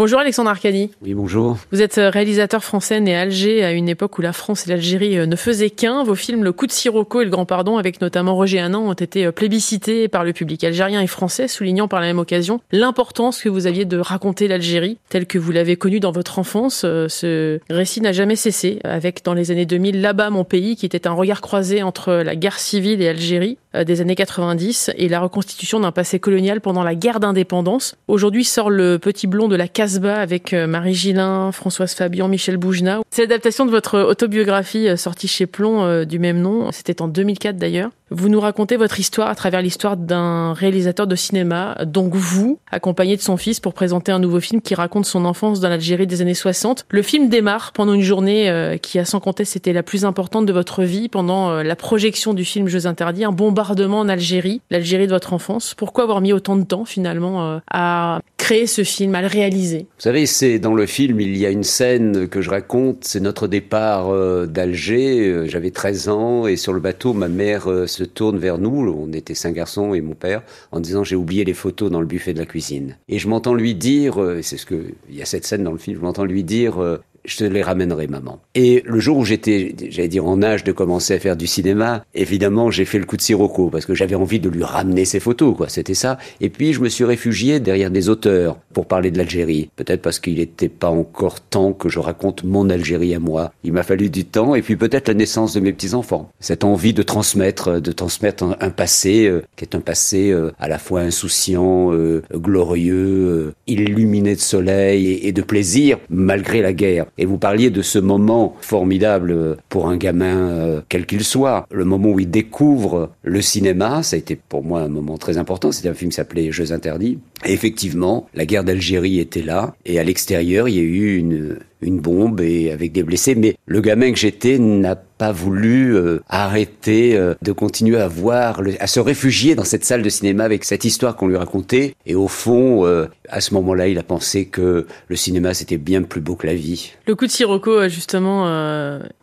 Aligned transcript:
Bonjour 0.00 0.18
Alexandre 0.18 0.48
Arcadi. 0.48 0.88
Oui, 1.02 1.12
bonjour. 1.12 1.58
Vous 1.72 1.82
êtes 1.82 1.98
euh, 1.98 2.08
réalisateur 2.08 2.64
français 2.64 3.00
né 3.00 3.14
à 3.14 3.20
Alger 3.20 3.62
à 3.62 3.72
une 3.72 3.86
époque 3.86 4.16
où 4.16 4.22
la 4.22 4.32
France 4.32 4.66
et 4.66 4.70
l'Algérie 4.70 5.18
euh, 5.18 5.26
ne 5.26 5.36
faisaient 5.36 5.68
qu'un. 5.68 6.04
Vos 6.04 6.14
films 6.14 6.42
Le 6.42 6.52
coup 6.52 6.66
de 6.66 6.72
Sirocco 6.72 7.20
et 7.20 7.24
Le 7.26 7.30
Grand 7.30 7.44
Pardon, 7.44 7.76
avec 7.76 8.00
notamment 8.00 8.34
Roger 8.34 8.60
Hanan, 8.60 8.80
ont 8.80 8.94
été 8.94 9.26
euh, 9.26 9.30
plébiscités 9.30 10.08
par 10.08 10.24
le 10.24 10.32
public 10.32 10.64
algérien 10.64 11.02
et 11.02 11.06
français, 11.06 11.48
soulignant 11.48 11.86
par 11.86 12.00
la 12.00 12.06
même 12.06 12.18
occasion 12.18 12.62
l'importance 12.72 13.42
que 13.42 13.50
vous 13.50 13.66
aviez 13.66 13.84
de 13.84 13.98
raconter 13.98 14.48
l'Algérie 14.48 14.96
telle 15.10 15.26
que 15.26 15.36
vous 15.36 15.52
l'avez 15.52 15.76
connue 15.76 16.00
dans 16.00 16.12
votre 16.12 16.38
enfance. 16.38 16.76
Ce 16.80 17.60
récit 17.68 18.00
n'a 18.00 18.12
jamais 18.12 18.36
cessé, 18.36 18.78
avec 18.84 19.22
dans 19.22 19.34
les 19.34 19.50
années 19.50 19.66
2000 19.66 20.00
Là-bas 20.00 20.30
mon 20.30 20.44
pays, 20.44 20.76
qui 20.76 20.86
était 20.86 21.08
un 21.08 21.12
regard 21.12 21.42
croisé 21.42 21.82
entre 21.82 22.14
la 22.14 22.36
guerre 22.36 22.58
civile 22.58 23.02
et 23.02 23.08
Algérie 23.08 23.58
des 23.74 24.00
années 24.00 24.16
90 24.16 24.92
et 24.96 25.08
la 25.08 25.20
reconstitution 25.20 25.78
d'un 25.78 25.92
passé 25.92 26.18
colonial 26.18 26.60
pendant 26.60 26.82
la 26.82 26.94
guerre 26.94 27.20
d'indépendance. 27.20 27.96
Aujourd'hui 28.08 28.44
sort 28.44 28.70
Le 28.70 28.98
Petit 28.98 29.26
Blond 29.26 29.46
de 29.46 29.56
la 29.56 29.68
case 29.68 29.89
avec 29.98 30.52
euh, 30.52 30.66
Marie 30.66 30.94
Gillin, 30.94 31.52
Françoise 31.52 31.94
Fabian, 31.94 32.28
Michel 32.28 32.56
Boujna. 32.56 33.00
C'est 33.10 33.22
l'adaptation 33.22 33.66
de 33.66 33.70
votre 33.70 33.98
autobiographie 34.00 34.88
euh, 34.88 34.96
sortie 34.96 35.28
chez 35.28 35.46
Plomb 35.46 35.82
euh, 35.82 36.04
du 36.04 36.18
même 36.18 36.40
nom. 36.40 36.70
C'était 36.72 37.02
en 37.02 37.08
2004 37.08 37.56
d'ailleurs. 37.56 37.90
Vous 38.10 38.28
nous 38.28 38.40
racontez 38.40 38.76
votre 38.76 38.98
histoire 38.98 39.28
à 39.28 39.34
travers 39.34 39.62
l'histoire 39.62 39.96
d'un 39.96 40.52
réalisateur 40.52 41.06
de 41.06 41.14
cinéma, 41.14 41.78
donc 41.86 42.12
vous, 42.16 42.58
accompagné 42.72 43.16
de 43.16 43.20
son 43.20 43.36
fils 43.36 43.60
pour 43.60 43.72
présenter 43.72 44.10
un 44.10 44.18
nouveau 44.18 44.40
film 44.40 44.60
qui 44.60 44.74
raconte 44.74 45.06
son 45.06 45.24
enfance 45.24 45.60
dans 45.60 45.68
l'Algérie 45.68 46.08
des 46.08 46.20
années 46.20 46.34
60. 46.34 46.86
Le 46.90 47.02
film 47.02 47.28
démarre 47.28 47.70
pendant 47.72 47.92
une 47.92 48.02
journée 48.02 48.76
qui, 48.82 48.98
à 48.98 49.04
sans 49.04 49.20
compter, 49.20 49.44
c'était 49.44 49.72
la 49.72 49.84
plus 49.84 50.04
importante 50.04 50.44
de 50.44 50.52
votre 50.52 50.82
vie 50.82 51.08
pendant 51.08 51.62
la 51.62 51.76
projection 51.76 52.34
du 52.34 52.44
film 52.44 52.66
Jeux 52.66 52.88
interdits, 52.88 53.22
un 53.22 53.30
bombardement 53.30 54.00
en 54.00 54.08
Algérie, 54.08 54.60
l'Algérie 54.72 55.06
de 55.06 55.12
votre 55.12 55.32
enfance. 55.32 55.74
Pourquoi 55.74 56.02
avoir 56.02 56.20
mis 56.20 56.32
autant 56.32 56.56
de 56.56 56.64
temps 56.64 56.84
finalement 56.84 57.60
à 57.70 58.22
créer 58.38 58.66
ce 58.66 58.82
film, 58.82 59.14
à 59.14 59.22
le 59.22 59.28
réaliser? 59.28 59.79
Vous 59.82 60.02
savez, 60.02 60.26
c'est 60.26 60.58
dans 60.58 60.74
le 60.74 60.86
film, 60.86 61.20
il 61.20 61.36
y 61.36 61.46
a 61.46 61.50
une 61.50 61.64
scène 61.64 62.28
que 62.28 62.40
je 62.40 62.50
raconte, 62.50 63.04
c'est 63.04 63.20
notre 63.20 63.48
départ 63.48 64.08
euh, 64.10 64.46
d'Alger, 64.46 65.28
euh, 65.28 65.46
j'avais 65.46 65.70
13 65.70 66.08
ans 66.08 66.46
et 66.46 66.56
sur 66.56 66.72
le 66.72 66.80
bateau, 66.80 67.12
ma 67.12 67.28
mère 67.28 67.70
euh, 67.70 67.86
se 67.86 68.04
tourne 68.04 68.38
vers 68.38 68.58
nous, 68.58 68.88
on 68.90 69.12
était 69.12 69.34
cinq 69.34 69.54
garçons 69.54 69.94
et 69.94 70.00
mon 70.00 70.14
père, 70.14 70.42
en 70.72 70.80
disant 70.80 71.04
j'ai 71.04 71.16
oublié 71.16 71.44
les 71.44 71.54
photos 71.54 71.90
dans 71.90 72.00
le 72.00 72.06
buffet 72.06 72.34
de 72.34 72.38
la 72.38 72.46
cuisine. 72.46 72.96
Et 73.08 73.18
je 73.18 73.28
m'entends 73.28 73.54
lui 73.54 73.74
dire, 73.74 74.18
c'est 74.42 74.56
ce 74.56 74.66
que 74.66 74.86
il 75.08 75.16
y 75.16 75.22
a 75.22 75.26
cette 75.26 75.44
scène 75.44 75.64
dans 75.64 75.72
le 75.72 75.78
film, 75.78 75.96
je 75.96 76.02
m'entends 76.02 76.24
lui 76.24 76.44
dire 76.44 76.98
je 77.24 77.36
te 77.36 77.44
les 77.44 77.62
ramènerai, 77.62 78.06
maman. 78.06 78.40
Et 78.54 78.82
le 78.86 78.98
jour 79.00 79.18
où 79.18 79.24
j'étais, 79.24 79.74
j'allais 79.90 80.08
dire, 80.08 80.26
en 80.26 80.42
âge 80.42 80.64
de 80.64 80.72
commencer 80.72 81.14
à 81.14 81.18
faire 81.18 81.36
du 81.36 81.46
cinéma, 81.46 82.04
évidemment, 82.14 82.70
j'ai 82.70 82.84
fait 82.84 82.98
le 82.98 83.04
coup 83.04 83.16
de 83.16 83.22
Sirocco, 83.22 83.68
parce 83.68 83.86
que 83.86 83.94
j'avais 83.94 84.14
envie 84.14 84.40
de 84.40 84.48
lui 84.48 84.64
ramener 84.64 85.04
ses 85.04 85.20
photos, 85.20 85.56
quoi. 85.56 85.68
C'était 85.68 85.94
ça. 85.94 86.18
Et 86.40 86.48
puis, 86.48 86.72
je 86.72 86.80
me 86.80 86.88
suis 86.88 87.04
réfugié 87.04 87.60
derrière 87.60 87.90
des 87.90 88.08
auteurs 88.08 88.58
pour 88.72 88.86
parler 88.86 89.10
de 89.10 89.18
l'Algérie. 89.18 89.70
Peut-être 89.76 90.02
parce 90.02 90.18
qu'il 90.18 90.36
n'était 90.36 90.68
pas 90.68 90.90
encore 90.90 91.40
temps 91.40 91.72
que 91.72 91.88
je 91.88 91.98
raconte 91.98 92.44
mon 92.44 92.70
Algérie 92.70 93.14
à 93.14 93.18
moi. 93.18 93.52
Il 93.64 93.72
m'a 93.72 93.82
fallu 93.82 94.10
du 94.10 94.24
temps, 94.24 94.54
et 94.54 94.62
puis 94.62 94.76
peut-être 94.76 95.08
la 95.08 95.14
naissance 95.14 95.54
de 95.54 95.60
mes 95.60 95.72
petits-enfants. 95.72 96.30
Cette 96.40 96.64
envie 96.64 96.94
de 96.94 97.02
transmettre, 97.02 97.80
de 97.80 97.92
transmettre 97.92 98.56
un, 98.60 98.70
passé, 98.70 99.26
euh, 99.26 99.42
qui 99.56 99.64
est 99.64 99.74
un 99.74 99.80
passé 99.80 100.30
euh, 100.30 100.52
à 100.58 100.68
la 100.68 100.78
fois 100.78 101.00
insouciant, 101.00 101.92
euh, 101.92 102.22
glorieux, 102.34 103.52
illuminé 103.66 104.34
de 104.34 104.40
soleil 104.40 105.20
et 105.22 105.32
de 105.32 105.42
plaisir, 105.42 105.98
malgré 106.08 106.62
la 106.62 106.72
guerre. 106.72 107.06
Et 107.18 107.26
vous 107.26 107.38
parliez 107.38 107.70
de 107.70 107.82
ce 107.82 107.98
moment 107.98 108.56
formidable 108.60 109.56
pour 109.68 109.88
un 109.88 109.96
gamin, 109.96 110.48
euh, 110.48 110.80
quel 110.88 111.06
qu'il 111.06 111.24
soit, 111.24 111.66
le 111.70 111.84
moment 111.84 112.10
où 112.10 112.20
il 112.20 112.30
découvre 112.30 113.10
le 113.22 113.42
cinéma, 113.42 114.02
ça 114.02 114.16
a 114.16 114.18
été 114.18 114.36
pour 114.36 114.64
moi 114.64 114.82
un 114.82 114.88
moment 114.88 115.18
très 115.18 115.38
important. 115.38 115.72
C'était 115.72 115.88
un 115.88 115.94
film 115.94 116.10
qui 116.10 116.16
s'appelait 116.16 116.52
Jeux 116.52 116.72
interdits. 116.72 117.18
Et 117.44 117.52
effectivement, 117.52 118.28
la 118.34 118.46
guerre 118.46 118.64
d'Algérie 118.64 119.18
était 119.18 119.42
là, 119.42 119.74
et 119.84 119.98
à 119.98 120.04
l'extérieur, 120.04 120.68
il 120.68 120.76
y 120.76 120.78
a 120.78 120.82
eu 120.82 121.16
une, 121.16 121.58
une 121.82 122.00
bombe 122.00 122.40
et 122.40 122.70
avec 122.70 122.92
des 122.92 123.02
blessés. 123.02 123.34
Mais 123.34 123.56
le 123.66 123.80
gamin 123.80 124.12
que 124.12 124.18
j'étais 124.18 124.58
n'a 124.58 124.96
pas 124.96 125.32
voulu 125.32 125.94
euh, 125.94 126.20
arrêter 126.30 127.14
euh, 127.14 127.34
de 127.42 127.52
continuer 127.52 128.00
à 128.00 128.08
voir, 128.08 128.62
à 128.78 128.86
se 128.86 129.00
réfugier 129.00 129.54
dans 129.54 129.64
cette 129.64 129.84
salle 129.84 130.02
de 130.02 130.08
cinéma 130.08 130.44
avec 130.44 130.64
cette 130.64 130.84
histoire 130.86 131.14
qu'on 131.14 131.28
lui 131.28 131.36
racontait. 131.36 131.94
Et 132.06 132.14
au 132.14 132.26
fond, 132.26 132.86
euh, 132.86 133.06
à 133.28 133.42
ce 133.42 133.52
moment-là, 133.54 133.88
il 133.88 133.98
a 133.98 134.02
pensé 134.02 134.46
que 134.46 134.86
le 135.08 135.16
cinéma 135.16 135.52
c'était 135.52 135.76
bien 135.76 136.02
plus 136.02 136.22
beau 136.22 136.36
que 136.36 136.46
la 136.46 136.54
vie. 136.54 136.92
Le 137.06 137.14
coup 137.14 137.26
de 137.26 137.30
Sirocco, 137.30 137.86
justement, 137.88 138.44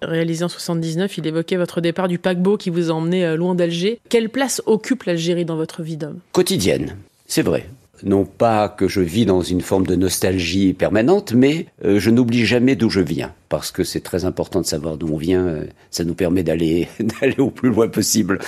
réalisé 0.01 0.43
en 0.43 0.49
79, 0.49 1.17
il 1.17 1.25
évoquait 1.25 1.57
votre 1.57 1.81
départ 1.81 2.07
du 2.07 2.19
paquebot 2.19 2.57
qui 2.57 2.69
vous 2.69 2.91
a 2.91 2.93
emmené 2.93 3.35
loin 3.35 3.55
d'Alger. 3.55 3.99
Quelle 4.09 4.29
place 4.29 4.61
occupe 4.65 5.03
l'Algérie 5.03 5.45
dans 5.45 5.55
votre 5.55 5.81
vie 5.81 5.97
d'homme? 5.97 6.19
Quotidienne, 6.31 6.95
c'est 7.25 7.41
vrai 7.41 7.65
non 8.03 8.25
pas 8.25 8.69
que 8.69 8.87
je 8.87 9.01
vis 9.01 9.25
dans 9.25 9.41
une 9.41 9.61
forme 9.61 9.85
de 9.85 9.95
nostalgie 9.95 10.73
permanente, 10.73 11.33
mais 11.33 11.67
euh, 11.85 11.99
je 11.99 12.09
n'oublie 12.09 12.45
jamais 12.45 12.75
d'où 12.75 12.89
je 12.89 13.01
viens, 13.01 13.33
parce 13.49 13.71
que 13.71 13.83
c'est 13.83 14.01
très 14.01 14.25
important 14.25 14.61
de 14.61 14.65
savoir 14.65 14.97
d'où 14.97 15.07
on 15.13 15.17
vient, 15.17 15.45
euh, 15.45 15.65
ça 15.91 16.03
nous 16.03 16.13
permet 16.13 16.43
d'aller 16.43 16.87
d'aller 16.99 17.39
au 17.39 17.49
plus 17.49 17.69
loin 17.69 17.87
possible. 17.87 18.39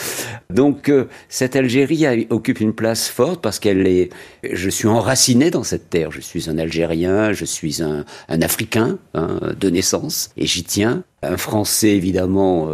Donc 0.53 0.89
euh, 0.89 1.07
cette 1.29 1.55
Algérie 1.55 2.27
occupe 2.29 2.59
une 2.59 2.73
place 2.73 3.07
forte 3.07 3.41
parce 3.41 3.59
qu'elle 3.59 3.87
est, 3.87 4.09
je 4.43 4.69
suis 4.69 4.87
enraciné 4.87 5.51
dans 5.51 5.63
cette 5.63 5.89
terre, 5.89 6.11
je 6.11 6.21
suis 6.21 6.49
un 6.49 6.57
Algérien, 6.57 7.33
je 7.33 7.45
suis 7.45 7.81
un, 7.81 8.05
un 8.27 8.41
Africain 8.41 8.97
hein, 9.13 9.39
de 9.59 9.69
naissance, 9.69 10.31
et 10.37 10.45
j'y 10.45 10.63
tiens, 10.63 11.03
un 11.21 11.37
Français 11.37 11.89
évidemment 11.89 12.69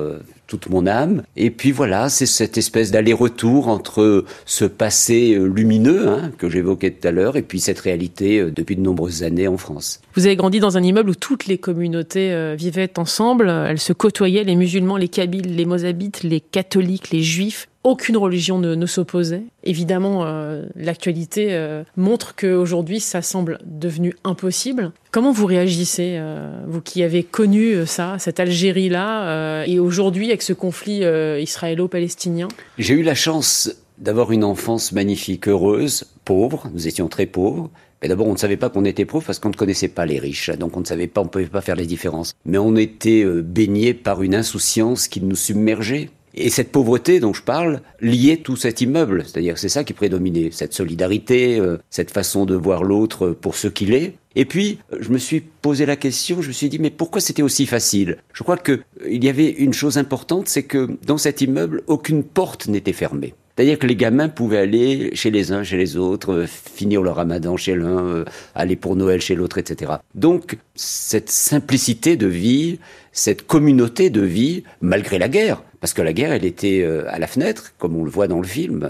toute 0.47 0.69
mon 0.69 0.87
âme. 0.87 1.23
Et 1.35 1.49
puis 1.49 1.71
voilà, 1.71 2.09
c'est 2.09 2.25
cette 2.25 2.57
espèce 2.57 2.91
d'aller-retour 2.91 3.67
entre 3.67 4.25
ce 4.45 4.65
passé 4.65 5.33
euh, 5.33 5.45
lumineux 5.45 6.07
hein, 6.07 6.31
que 6.37 6.49
j'évoquais 6.49 6.91
tout 6.91 7.07
à 7.07 7.11
l'heure 7.11 7.37
et 7.37 7.41
puis 7.41 7.59
cette 7.59 7.79
réalité 7.79 8.39
euh, 8.39 8.51
depuis 8.51 8.75
de 8.75 8.81
nombreuses 8.81 9.23
années 9.23 9.47
en 9.47 9.57
France. 9.57 10.01
Vous 10.15 10.25
avez 10.25 10.35
grandi 10.35 10.59
dans 10.59 10.77
un 10.77 10.83
immeuble 10.83 11.11
où 11.11 11.15
toutes 11.15 11.47
les 11.47 11.57
communautés 11.57 12.31
euh, 12.31 12.55
vivaient 12.57 12.99
ensemble, 12.99 13.49
elles 13.49 13.79
se 13.79 13.93
côtoyaient, 13.93 14.43
les 14.43 14.55
musulmans, 14.55 14.97
les 14.97 15.09
kabyles, 15.09 15.55
les 15.55 15.65
mozabites, 15.65 16.23
les 16.23 16.39
catholiques, 16.39 17.11
les 17.11 17.23
juifs 17.23 17.67
aucune 17.85 18.17
religion 18.17 18.57
ne, 18.57 18.85
s'opposait. 18.87 19.43
Évidemment, 19.63 20.25
euh, 20.25 20.63
l'actualité 20.75 21.49
euh, 21.51 21.83
montre 21.95 22.35
qu'aujourd'hui, 22.35 22.99
ça 22.99 23.21
semble 23.21 23.59
devenu 23.63 24.15
impossible. 24.23 24.91
Comment 25.11 25.31
vous 25.31 25.45
réagissez, 25.45 26.15
euh, 26.17 26.63
vous 26.67 26.81
qui 26.81 27.03
avez 27.03 27.23
connu 27.23 27.85
ça, 27.85 28.17
cette 28.17 28.39
Algérie-là, 28.39 29.65
et 29.65 29.79
aujourd'hui 29.79 30.29
avec 30.29 30.41
ce 30.41 30.51
conflit 30.51 31.03
israélo-palestinien? 31.39 32.47
J'ai 32.79 32.95
eu 32.95 33.03
la 33.03 33.15
chance 33.15 33.71
d'avoir 33.99 34.31
une 34.31 34.43
enfance 34.43 34.91
magnifique, 34.91 35.47
heureuse, 35.47 36.05
pauvre. 36.25 36.69
Nous 36.73 36.87
étions 36.87 37.07
très 37.07 37.27
pauvres. 37.27 37.69
Mais 38.01 38.09
d'abord, 38.09 38.27
on 38.27 38.33
ne 38.33 38.37
savait 38.37 38.57
pas 38.57 38.69
qu'on 38.69 38.83
était 38.83 39.05
pauvre 39.05 39.25
parce 39.25 39.39
qu'on 39.39 39.49
ne 39.49 39.55
connaissait 39.55 39.87
pas 39.87 40.05
les 40.05 40.19
riches. 40.19 40.49
Donc 40.49 40.75
on 40.75 40.79
ne 40.79 40.85
savait 40.85 41.07
pas, 41.07 41.21
on 41.21 41.25
ne 41.25 41.29
pouvait 41.29 41.45
pas 41.45 41.61
faire 41.61 41.75
les 41.75 41.85
différences. 41.85 42.33
Mais 42.45 42.57
on 42.57 42.75
était 42.75 43.23
baigné 43.25 43.93
par 43.93 44.23
une 44.23 44.33
insouciance 44.33 45.07
qui 45.07 45.21
nous 45.21 45.35
submergeait. 45.35 46.09
Et 46.35 46.49
cette 46.49 46.71
pauvreté 46.71 47.21
dont 47.21 47.33
je 47.33 47.41
parle 47.41 47.81
liait 48.01 48.37
tout 48.37 48.57
cet 48.57 48.81
immeuble, 48.81 49.23
c'est-à-dire 49.23 49.57
c'est 49.57 49.69
ça 49.69 49.85
qui 49.85 49.93
prédominait, 49.93 50.49
cette 50.51 50.73
solidarité, 50.73 51.57
euh, 51.59 51.77
cette 51.89 52.11
façon 52.11 52.45
de 52.45 52.55
voir 52.55 52.83
l'autre 52.83 53.29
pour 53.29 53.55
ce 53.55 53.69
qu'il 53.69 53.93
est. 53.93 54.15
Et 54.35 54.43
puis, 54.43 54.79
je 54.99 55.09
me 55.09 55.17
suis 55.17 55.39
posé 55.39 55.85
la 55.85 55.95
question, 55.95 56.41
je 56.41 56.49
me 56.49 56.53
suis 56.53 56.67
dit, 56.67 56.77
mais 56.77 56.89
pourquoi 56.89 57.21
c'était 57.21 57.41
aussi 57.41 57.65
facile? 57.65 58.17
Je 58.33 58.43
crois 58.43 58.57
qu'il 58.57 58.83
y 59.05 59.29
avait 59.29 59.49
une 59.49 59.73
chose 59.73 59.97
importante, 59.97 60.49
c'est 60.49 60.63
que 60.63 60.97
dans 61.07 61.17
cet 61.17 61.39
immeuble, 61.39 61.83
aucune 61.87 62.23
porte 62.23 62.67
n'était 62.67 62.91
fermée. 62.91 63.33
C'est-à-dire 63.55 63.79
que 63.79 63.87
les 63.87 63.95
gamins 63.95 64.27
pouvaient 64.27 64.57
aller 64.57 65.11
chez 65.15 65.31
les 65.31 65.53
uns, 65.53 65.63
chez 65.63 65.77
les 65.77 65.95
autres, 65.95 66.33
euh, 66.33 66.45
finir 66.45 67.01
leur 67.01 67.15
ramadan 67.15 67.55
chez 67.55 67.75
l'un, 67.75 68.05
euh, 68.05 68.25
aller 68.53 68.75
pour 68.75 68.97
Noël 68.97 69.21
chez 69.21 69.33
l'autre, 69.33 69.57
etc. 69.57 69.93
Donc, 70.13 70.57
cette 70.75 71.29
simplicité 71.29 72.17
de 72.17 72.27
vie, 72.27 72.79
cette 73.13 73.47
communauté 73.47 74.09
de 74.09 74.21
vie, 74.21 74.63
malgré 74.81 75.19
la 75.19 75.29
guerre, 75.29 75.63
parce 75.79 75.93
que 75.93 76.01
la 76.01 76.11
guerre, 76.11 76.33
elle 76.33 76.43
était 76.43 76.81
euh, 76.81 77.05
à 77.07 77.17
la 77.17 77.27
fenêtre, 77.27 77.73
comme 77.77 77.95
on 77.95 78.03
le 78.03 78.09
voit 78.09 78.27
dans 78.27 78.41
le 78.41 78.47
film, 78.47 78.89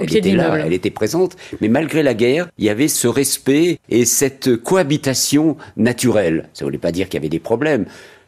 elle 0.00 0.16
était 0.16 0.32
là, 0.32 0.60
elle 0.64 0.72
était 0.72 0.90
présente, 0.90 1.36
mais 1.60 1.68
malgré 1.68 2.02
la 2.02 2.14
guerre, 2.14 2.48
il 2.56 2.64
y 2.64 2.70
avait 2.70 2.88
ce 2.88 3.08
respect 3.08 3.80
et 3.90 4.06
cette 4.06 4.56
cohabitation 4.56 5.58
naturelle. 5.76 6.48
Ça 6.54 6.64
ne 6.64 6.68
voulait 6.68 6.78
pas 6.78 6.92
dire 6.92 7.08
qu'il 7.08 7.18
y 7.18 7.20
avait 7.20 7.28
des 7.28 7.40
problèmes. 7.40 7.84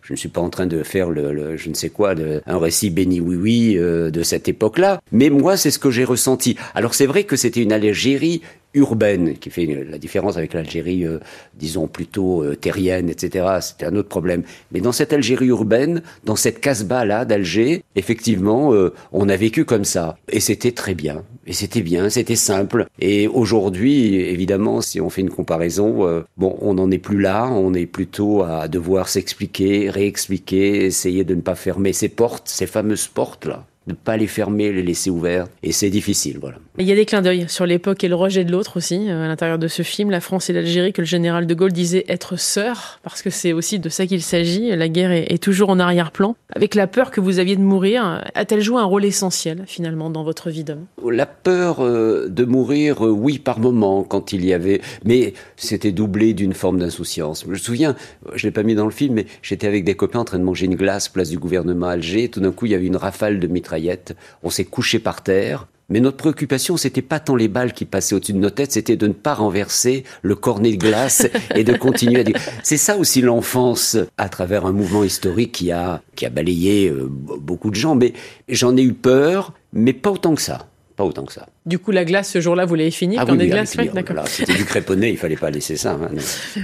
Je 0.08 0.14
ne 0.14 0.16
suis 0.16 0.30
pas 0.30 0.40
en 0.40 0.48
train 0.48 0.64
de 0.64 0.82
faire 0.82 1.10
le, 1.10 1.58
je 1.58 1.68
ne 1.68 1.74
sais 1.74 1.90
quoi, 1.90 2.14
un 2.46 2.58
récit 2.58 2.88
béni 2.88 3.20
oui 3.20 3.36
oui 3.36 3.76
euh, 3.76 4.10
de 4.10 4.22
cette 4.22 4.48
époque-là, 4.48 5.02
mais 5.12 5.28
moi 5.28 5.58
c'est 5.58 5.70
ce 5.70 5.78
que 5.78 5.90
j'ai 5.90 6.04
ressenti. 6.04 6.56
Alors 6.74 6.94
c'est 6.94 7.04
vrai 7.04 7.24
que 7.24 7.36
c'était 7.36 7.62
une 7.62 7.72
Algérie 7.72 8.40
urbaine 8.74 9.34
qui 9.38 9.50
fait 9.50 9.66
la 9.88 9.98
différence 9.98 10.36
avec 10.36 10.52
l'Algérie, 10.52 11.06
euh, 11.06 11.18
disons 11.54 11.88
plutôt 11.88 12.42
euh, 12.42 12.54
terrienne, 12.54 13.08
etc. 13.08 13.46
C'était 13.60 13.86
un 13.86 13.96
autre 13.96 14.08
problème. 14.08 14.42
Mais 14.72 14.80
dans 14.80 14.92
cette 14.92 15.12
Algérie 15.12 15.46
urbaine, 15.46 16.02
dans 16.24 16.36
cette 16.36 16.60
casbah 16.60 17.04
là 17.04 17.24
d'Alger, 17.24 17.82
effectivement, 17.96 18.72
euh, 18.74 18.92
on 19.12 19.28
a 19.28 19.36
vécu 19.36 19.64
comme 19.64 19.84
ça 19.84 20.18
et 20.28 20.40
c'était 20.40 20.72
très 20.72 20.94
bien. 20.94 21.24
Et 21.46 21.52
c'était 21.54 21.80
bien, 21.80 22.10
c'était 22.10 22.36
simple. 22.36 22.86
Et 23.00 23.26
aujourd'hui, 23.26 24.16
évidemment, 24.16 24.82
si 24.82 25.00
on 25.00 25.08
fait 25.08 25.22
une 25.22 25.30
comparaison, 25.30 26.24
bon, 26.36 26.58
on 26.60 26.74
n'en 26.74 26.90
est 26.90 26.98
plus 26.98 27.18
là, 27.18 27.48
on 27.48 27.72
est 27.72 27.86
plutôt 27.86 28.42
à 28.42 28.68
devoir 28.68 29.08
s'expliquer, 29.08 29.88
réexpliquer, 29.88 30.84
essayer 30.84 31.24
de 31.24 31.34
ne 31.34 31.40
pas 31.40 31.54
fermer 31.54 31.94
ces 31.94 32.10
portes, 32.10 32.48
ces 32.48 32.66
fameuses 32.66 33.06
portes 33.06 33.46
là, 33.46 33.64
de 33.86 33.92
ne 33.92 33.96
pas 33.96 34.18
les 34.18 34.26
fermer, 34.26 34.72
les 34.72 34.82
laisser 34.82 35.08
ouvertes. 35.08 35.50
Et 35.62 35.72
c'est 35.72 35.88
difficile, 35.88 36.38
voilà. 36.38 36.58
Il 36.80 36.86
y 36.86 36.92
a 36.92 36.94
des 36.94 37.06
clins 37.06 37.22
d'œil 37.22 37.46
sur 37.48 37.66
l'époque 37.66 38.04
et 38.04 38.08
le 38.08 38.14
rejet 38.14 38.44
de 38.44 38.52
l'autre 38.52 38.76
aussi, 38.76 39.10
euh, 39.10 39.24
à 39.24 39.26
l'intérieur 39.26 39.58
de 39.58 39.66
ce 39.66 39.82
film, 39.82 40.12
la 40.12 40.20
France 40.20 40.48
et 40.48 40.52
l'Algérie, 40.52 40.92
que 40.92 41.00
le 41.00 41.08
général 41.08 41.44
de 41.44 41.52
Gaulle 41.52 41.72
disait 41.72 42.04
être 42.06 42.38
sœurs, 42.38 43.00
parce 43.02 43.20
que 43.20 43.30
c'est 43.30 43.52
aussi 43.52 43.80
de 43.80 43.88
ça 43.88 44.06
qu'il 44.06 44.22
s'agit. 44.22 44.70
La 44.76 44.88
guerre 44.88 45.10
est, 45.10 45.42
toujours 45.42 45.70
en 45.70 45.80
arrière-plan. 45.80 46.36
Avec 46.54 46.76
la 46.76 46.86
peur 46.86 47.10
que 47.10 47.20
vous 47.20 47.40
aviez 47.40 47.56
de 47.56 47.62
mourir, 47.62 48.24
a-t-elle 48.36 48.60
joué 48.60 48.80
un 48.80 48.84
rôle 48.84 49.04
essentiel, 49.04 49.64
finalement, 49.66 50.08
dans 50.08 50.22
votre 50.22 50.50
vie 50.50 50.62
d'homme? 50.62 50.86
La 51.10 51.26
peur 51.26 51.80
euh, 51.80 52.28
de 52.28 52.44
mourir, 52.44 53.04
euh, 53.04 53.10
oui, 53.10 53.40
par 53.40 53.58
moment, 53.58 54.04
quand 54.04 54.32
il 54.32 54.44
y 54.44 54.54
avait... 54.54 54.80
Mais 55.04 55.34
c'était 55.56 55.90
doublé 55.90 56.32
d'une 56.32 56.54
forme 56.54 56.78
d'insouciance. 56.78 57.42
Je 57.44 57.50
me 57.50 57.56
souviens, 57.56 57.96
je 58.36 58.46
l'ai 58.46 58.52
pas 58.52 58.62
mis 58.62 58.76
dans 58.76 58.84
le 58.84 58.92
film, 58.92 59.14
mais 59.14 59.26
j'étais 59.42 59.66
avec 59.66 59.82
des 59.82 59.96
copains 59.96 60.20
en 60.20 60.24
train 60.24 60.38
de 60.38 60.44
manger 60.44 60.66
une 60.66 60.76
glace, 60.76 61.08
place 61.08 61.30
du 61.30 61.38
gouvernement 61.38 61.88
à 61.88 61.94
Alger. 61.94 62.28
Tout 62.28 62.38
d'un 62.38 62.52
coup, 62.52 62.66
il 62.66 62.72
y 62.72 62.76
avait 62.76 62.86
une 62.86 62.96
rafale 62.96 63.40
de 63.40 63.48
mitraillettes. 63.48 64.14
On 64.44 64.50
s'est 64.50 64.64
couché 64.64 65.00
par 65.00 65.24
terre. 65.24 65.66
Mais 65.90 66.00
notre 66.00 66.18
préoccupation, 66.18 66.76
c'était 66.76 67.00
pas 67.00 67.18
tant 67.18 67.34
les 67.34 67.48
balles 67.48 67.72
qui 67.72 67.86
passaient 67.86 68.14
au-dessus 68.14 68.34
de 68.34 68.38
nos 68.38 68.50
têtes, 68.50 68.72
c'était 68.72 68.96
de 68.96 69.06
ne 69.06 69.14
pas 69.14 69.32
renverser 69.32 70.04
le 70.20 70.34
cornet 70.34 70.72
de 70.72 70.76
glace 70.76 71.26
et 71.54 71.64
de 71.64 71.72
continuer 71.74 72.20
à 72.20 72.24
dire. 72.24 72.36
C'est 72.62 72.76
ça 72.76 72.98
aussi 72.98 73.22
l'enfance 73.22 73.96
à 74.18 74.28
travers 74.28 74.66
un 74.66 74.72
mouvement 74.72 75.02
historique 75.02 75.52
qui 75.52 75.72
a, 75.72 76.02
qui 76.14 76.26
a 76.26 76.30
balayé 76.30 76.90
euh, 76.90 77.08
beaucoup 77.08 77.70
de 77.70 77.74
gens. 77.74 77.94
Mais 77.94 78.12
j'en 78.50 78.76
ai 78.76 78.82
eu 78.82 78.92
peur, 78.92 79.54
mais 79.72 79.94
pas 79.94 80.10
autant 80.10 80.34
que 80.34 80.42
ça. 80.42 80.66
Pas 80.94 81.04
autant 81.04 81.24
que 81.24 81.32
ça. 81.32 81.46
Du 81.64 81.78
coup, 81.78 81.92
la 81.92 82.04
glace, 82.04 82.28
ce 82.28 82.40
jour-là, 82.40 82.66
vous 82.66 82.74
l'avez 82.74 82.90
fini 82.90 83.16
ah, 83.18 83.24
oui, 83.26 83.38
des 83.38 83.46
glaces 83.46 83.76
d'accord. 83.76 84.26
C'était 84.26 84.54
du 84.54 84.64
crêponnet, 84.64 85.10
il 85.10 85.16
fallait 85.16 85.36
pas 85.36 85.48
laisser 85.48 85.76
ça. 85.76 85.92
Hein, 85.92 86.10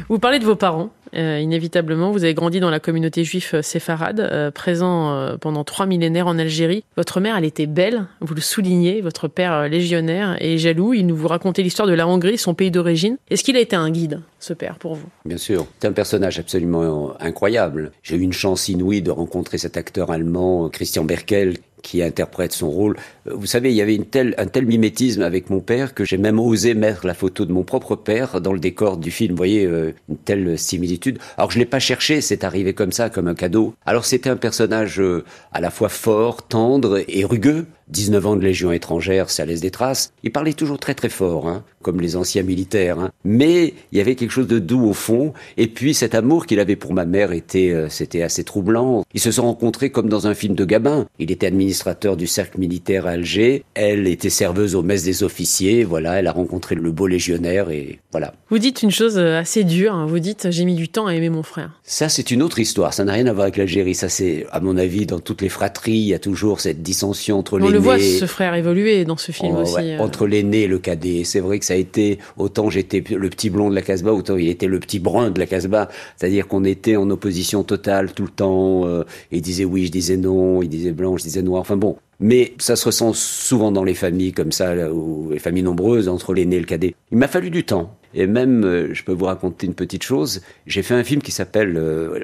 vous 0.09 0.19
parlez 0.19 0.39
de 0.39 0.45
vos 0.45 0.57
parents, 0.57 0.91
euh, 1.15 1.39
inévitablement. 1.41 2.11
Vous 2.11 2.25
avez 2.25 2.35
grandi 2.35 2.61
dans 2.61 2.71
la 2.71 2.81
communauté 2.81 3.25
juive 3.25 3.49
euh, 3.55 3.63
séfarade, 3.63 4.21
euh, 4.21 4.51
présent 4.51 5.37
pendant 5.41 5.65
trois 5.65 5.87
millénaires 5.87 6.27
en 6.27 6.39
Algérie. 6.39 6.85
Votre 6.97 7.21
mère, 7.21 7.37
elle 7.37 7.45
était 7.45 7.67
belle, 7.67 8.07
vous 8.21 8.35
le 8.35 8.41
soulignez. 8.41 9.01
Votre 9.01 9.29
père, 9.29 9.69
légionnaire, 9.69 10.37
et 10.41 10.59
jaloux. 10.59 10.95
Il 10.95 11.07
nous 11.07 11.17
vous 11.17 11.29
racontait 11.29 11.63
l'histoire 11.63 11.89
de 11.89 11.95
la 11.95 12.07
Hongrie, 12.07 12.39
son 12.39 12.55
pays 12.55 12.71
d'origine. 12.71 13.17
Est-ce 13.31 13.45
qu'il 13.45 13.57
a 13.57 13.61
été 13.61 13.77
un 13.77 13.91
guide, 13.91 14.21
ce 14.41 14.53
père, 14.53 14.79
pour 14.79 14.95
vous? 14.95 15.07
Bien 15.25 15.39
sûr. 15.39 15.67
C'est 15.81 15.89
un 15.89 15.93
personnage 15.93 16.39
absolument 16.39 17.15
incroyable. 17.21 17.93
J'ai 18.03 18.17
eu 18.17 18.21
une 18.21 18.33
chance 18.33 18.69
inouïe 18.69 19.03
de 19.03 19.11
rencontrer 19.11 19.59
cet 19.59 19.77
acteur 19.77 20.11
allemand, 20.11 20.69
Christian 20.69 21.05
Berkel, 21.05 21.59
qui 21.83 22.03
interprète 22.03 22.53
son 22.53 22.71
rôle. 22.71 22.97
Vous 23.27 23.45
savez, 23.45 23.71
il 23.71 23.77
y 23.77 23.83
avait 23.83 24.01
un 24.39 24.47
tel 24.47 24.65
mimétisme 24.65 25.21
avec 25.21 25.51
mon 25.51 25.61
père 25.61 25.93
que 25.93 26.05
j'ai 26.05 26.17
même 26.17 26.41
osé 26.41 26.73
mettre 26.73 27.07
la 27.07 27.13
photo 27.13 27.45
de 27.45 27.53
mon 27.53 27.63
propre 27.63 27.95
père 27.95 28.41
dans 28.41 28.55
le 28.55 28.59
décor 28.59 28.97
du 28.97 29.11
film. 29.11 29.33
Vous 29.33 29.37
voyez, 29.37 29.65
une 29.65 30.17
telle 30.25 30.59
similitude. 30.59 31.04
Alors 31.37 31.51
je 31.51 31.59
l'ai 31.59 31.67
pas 31.67 31.79
cherché, 31.79 32.21
c'est 32.21 32.45
arrivé 32.45 32.75
comme 32.75 32.93
ça, 32.93 33.11
comme 33.11 33.29
un 33.29 33.35
cadeau. 33.35 33.75
Alors 33.87 34.05
c'était 34.05 34.31
un 34.31 34.37
personnage 34.37 35.01
euh, 35.01 35.25
à 35.53 35.61
la 35.61 35.71
fois 35.71 35.89
fort, 35.89 36.47
tendre 36.47 37.03
et 37.09 37.25
rugueux. 37.25 37.67
19 37.89 38.27
ans 38.27 38.37
de 38.37 38.43
Légion 38.43 38.73
étrangère, 38.73 39.31
ça 39.31 39.45
laisse 39.45 39.61
des 39.61 39.71
traces. 39.71 40.13
Il 40.23 40.33
parlait 40.33 40.53
toujours 40.53 40.79
très 40.79 40.95
très 40.95 41.09
fort, 41.09 41.49
hein, 41.49 41.65
comme 41.83 42.01
les 42.01 42.17
anciens 42.17 42.43
militaires. 42.43 42.99
Hein. 42.99 43.11
Mais 43.25 43.75
il 43.93 43.99
y 43.99 44.01
avait 44.01 44.15
quelque 44.15 44.31
chose 44.31 44.47
de 44.47 44.59
doux 44.59 44.85
au 44.85 44.93
fond. 44.93 45.33
Et 45.57 45.67
puis 45.67 45.95
cet 45.95 46.15
amour 46.15 46.47
qu'il 46.47 46.61
avait 46.61 46.77
pour 46.77 46.95
ma 46.95 47.05
mère 47.05 47.33
était, 47.33 47.75
c'était 47.89 48.23
assez 48.23 48.45
troublant. 48.45 49.05
Ils 49.15 49.21
se 49.21 49.31
sont 49.31 49.43
rencontrés 49.43 49.91
comme 49.91 50.09
dans 50.09 50.27
un 50.27 50.35
film 50.35 50.55
de 50.55 50.65
Gabin. 50.65 51.07
Il 51.19 51.31
était 51.31 51.47
administrateur 51.47 52.17
du 52.17 52.27
cercle 52.27 52.59
militaire 52.59 53.07
à 53.07 53.11
Alger. 53.11 53.65
Elle 53.75 54.07
était 54.07 54.31
serveuse 54.31 54.75
aux 54.75 54.83
messes 54.83 55.05
des 55.05 55.23
officiers. 55.23 55.85
Voilà, 55.85 56.15
elle 56.15 56.27
a 56.27 56.33
rencontré 56.33 56.75
le 56.75 56.91
beau 56.91 57.07
légionnaire 57.07 57.71
et 57.71 58.01
voilà. 58.11 58.35
Vous 58.51 58.59
dites 58.59 58.83
une 58.83 58.91
chose 58.91 59.19
assez 59.19 59.65
dure. 59.65 59.95
Hein. 59.95 60.07
Vous 60.07 60.19
dites 60.19 60.49
j'ai 60.51 60.65
mis 60.65 60.75
du 60.75 60.89
temps 60.89 61.07
à 61.07 61.15
aimer 61.15 61.31
mon 61.31 61.43
frère. 61.43 61.81
Ça 61.83 62.09
c'est 62.09 62.31
une 62.31 62.43
autre 62.43 62.59
histoire. 62.59 62.95
Ça 62.95 63.05
n'a 63.05 63.13
rien 63.13 63.27
à 63.27 63.33
voir 63.33 63.45
avec 63.45 63.57
l'Algérie. 63.57 63.95
Ça 63.95 64.09
c'est, 64.09 64.47
à 64.51 64.61
mon 64.61 64.77
avis, 64.77 65.07
dans 65.07 65.21
toutes 65.21 65.43
les 65.43 65.49
fratries, 65.49 65.93
il 65.93 66.09
y 66.09 66.15
a 66.15 66.19
toujours 66.19 66.61
cette 66.61 66.83
dissension 66.83 67.39
entre 67.39 67.59
les 67.59 67.74
le 67.75 67.81
voit 67.81 67.99
ce 67.99 68.27
frère 68.27 68.55
évoluer 68.55 69.05
dans 69.05 69.17
ce 69.17 69.33
film 69.33 69.55
oh, 69.59 69.63
aussi. 69.63 69.93
Euh. 69.93 69.99
Entre 69.99 70.27
l'aîné 70.27 70.63
et 70.63 70.67
le 70.67 70.79
cadet. 70.79 71.25
C'est 71.25 71.41
vrai 71.41 71.59
que 71.59 71.65
ça 71.65 71.75
a 71.75 71.77
été, 71.77 72.19
autant 72.37 72.71
j'étais 72.71 73.03
le 73.15 73.29
petit 73.29 73.51
blond 73.51 73.71
de 73.71 73.75
la 73.75 73.83
Casbah, 73.83 74.13
autant 74.13 74.37
il 74.37 74.49
était 74.49 74.67
le 74.67 74.81
petit 74.81 74.99
brun 74.99 75.31
de 75.31 75.39
la 75.39 75.47
Casbah. 75.47 75.89
C'est-à-dire 76.17 76.49
qu'on 76.49 76.65
était 76.65 76.97
en 76.97 77.11
opposition 77.11 77.63
totale 77.65 78.13
tout 78.13 78.25
le 78.25 78.31
temps. 78.31 78.87
Euh, 78.87 79.05
il 79.31 79.43
disait 79.43 79.65
oui, 79.65 79.87
je 79.87 79.93
disais 79.93 80.17
non. 80.17 80.63
Il 80.63 80.69
disait 80.69 80.93
blanc, 80.93 81.17
je 81.17 81.25
disais 81.25 81.43
noir. 81.43 81.61
Enfin 81.61 81.77
bon. 81.77 81.97
Mais 82.21 82.55
ça 82.59 82.77
se 82.77 82.87
ressent 82.87 83.13
souvent 83.13 83.73
dans 83.73 83.83
les 83.83 83.95
familles 83.95 84.33
comme 84.33 84.53
ça, 84.53 84.73
ou 84.93 85.31
les 85.31 85.41
familles 85.41 85.65
nombreuses, 85.65 86.09
entre 86.09 86.33
l'aîné 86.33 86.57
et 86.57 86.61
le 86.61 86.65
cadet. 86.65 86.95
Il 87.11 87.19
m'a 87.19 87.29
fallu 87.29 87.51
du 87.51 87.65
temps. 87.65 87.97
Et 88.15 88.29
même, 88.29 88.65
euh, 88.65 88.95
je 88.95 89.03
peux 89.03 89.13
vous 89.13 89.25
raconter 89.25 89.67
une 89.67 89.75
petite 89.75 90.05
chose. 90.05 90.41
J'ai 90.69 90.83
fait 90.83 90.95
un 90.95 91.03
film 91.03 91.21
qui 91.21 91.33
s'appelle 91.33 91.81